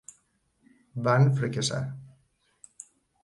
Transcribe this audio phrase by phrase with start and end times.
[1.07, 1.83] Van fracassar.